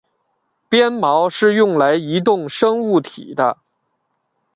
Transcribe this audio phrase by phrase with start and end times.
[0.67, 3.59] 鞭毛是用来移动生物体的。